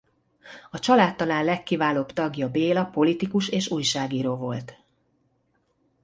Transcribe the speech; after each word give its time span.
A 0.71 0.79
család 0.79 1.15
talán 1.15 1.45
legkiválóbb 1.45 2.11
tagja 2.11 2.49
Béla 2.49 2.85
politikus 2.85 3.49
és 3.49 3.69
újságíró 3.69 4.35
volt. 4.35 4.75